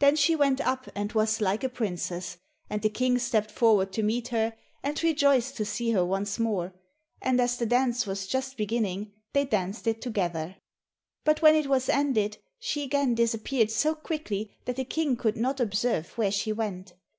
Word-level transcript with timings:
Then 0.00 0.16
she 0.16 0.36
went 0.36 0.60
up 0.60 0.86
and 0.94 1.10
was 1.14 1.40
like 1.40 1.64
a 1.64 1.70
princess, 1.70 2.36
and 2.68 2.82
the 2.82 2.90
King 2.90 3.18
stepped 3.18 3.50
forward 3.50 3.90
to 3.94 4.02
meet 4.02 4.28
her, 4.28 4.54
and 4.82 5.02
rejoiced 5.02 5.56
to 5.56 5.64
see 5.64 5.92
her 5.92 6.04
once 6.04 6.38
more, 6.38 6.74
and 7.22 7.40
as 7.40 7.56
the 7.56 7.64
dance 7.64 8.06
was 8.06 8.26
just 8.26 8.58
beginning 8.58 9.12
they 9.32 9.46
danced 9.46 9.86
it 9.86 10.02
together. 10.02 10.56
But 11.24 11.40
when 11.40 11.54
it 11.54 11.68
was 11.68 11.88
ended, 11.88 12.36
she 12.58 12.82
again 12.82 13.14
disappeared 13.14 13.70
so 13.70 13.94
quickly 13.94 14.54
that 14.66 14.76
the 14.76 14.84
King 14.84 15.16
could 15.16 15.38
not 15.38 15.58
observe 15.58 16.18
where 16.18 16.30
she 16.32 16.52
went. 16.52 16.92